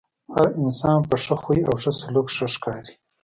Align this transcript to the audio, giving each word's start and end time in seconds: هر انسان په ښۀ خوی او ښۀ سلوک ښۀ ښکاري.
هر 0.35 0.47
انسان 0.61 0.99
په 1.09 1.15
ښۀ 1.23 1.35
خوی 1.41 1.59
او 1.69 1.75
ښۀ 1.81 1.91
سلوک 1.99 2.27
ښۀ 2.35 2.47
ښکاري. 2.53 2.93